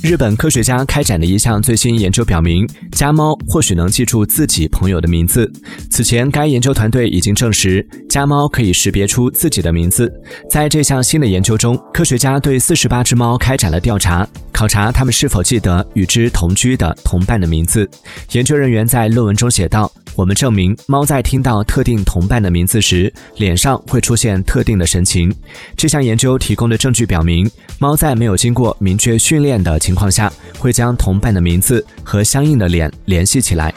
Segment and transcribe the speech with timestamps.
[0.00, 5.50] 日本科学家开展的一项最新研究表明，家猫或许能记住自己朋友的名字。
[5.90, 10.10] 此前，该研究团队已经证实，家猫可以识别出自己的名字。
[10.48, 14.26] 在这项新的研究中，科学家对四十八只猫开展了调查，
[14.58, 17.88] 考察它们是否记得与之同居的同伴的名字。
[18.32, 25.32] 研究人员在论文中写道：“我们证明，猫在听到特定同伴的名字时，脸上会出现特定的神情。
[25.76, 30.28] 这项研究提供的证据表明，猫在没有经过明确训练的。”情况下，
[30.58, 33.72] 会将同伴的名字和相应的脸联系起来。